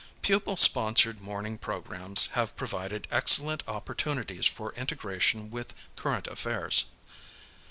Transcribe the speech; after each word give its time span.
Pupil 0.23 0.57
sponsored 0.57 1.21
morning 1.21 1.59
programs 1.59 2.25
have 2.31 2.55
provided 2.55 3.07
excellent 3.11 3.61
opportunities 3.67 4.47
for 4.47 4.73
integration 4.73 5.51
with 5.51 5.75
current 5.95 6.25
affairs. 6.25 6.85